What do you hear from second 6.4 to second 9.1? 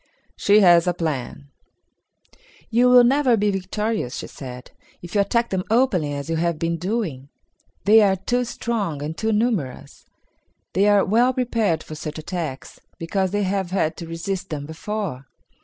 been doing. They are too strong